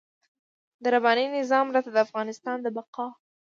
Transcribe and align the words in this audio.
د 0.83 0.85
رباني 0.93 1.25
نظام 1.37 1.65
راته 1.75 1.89
د 1.93 1.97
افغانستان 2.07 2.57
د 2.61 2.67
بقا. 2.75 3.05